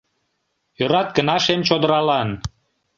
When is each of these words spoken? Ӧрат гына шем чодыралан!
Ӧрат 0.81 1.09
гына 1.17 1.35
шем 1.45 1.61
чодыралан! 1.67 2.29